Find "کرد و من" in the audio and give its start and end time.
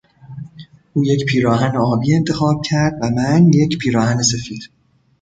2.65-3.53